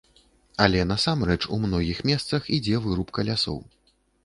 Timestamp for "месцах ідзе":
2.11-2.83